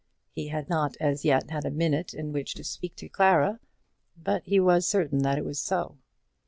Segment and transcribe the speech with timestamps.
[0.31, 3.59] He had not as yet had a minute in which to speak to Clara,
[4.17, 5.99] but he was certain that it was so.